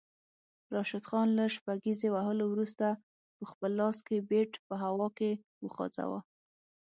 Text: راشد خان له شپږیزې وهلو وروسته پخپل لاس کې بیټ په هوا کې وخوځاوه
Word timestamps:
راشد 0.75 1.03
خان 1.09 1.27
له 1.37 1.45
شپږیزې 1.55 2.07
وهلو 2.11 2.45
وروسته 2.49 2.85
پخپل 3.39 3.71
لاس 3.81 3.97
کې 4.07 4.17
بیټ 4.29 4.51
په 4.67 4.73
هوا 4.83 5.07
کې 5.17 5.31
وخوځاوه 5.65 6.19